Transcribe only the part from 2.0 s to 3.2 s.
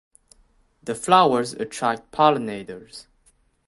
pollinators.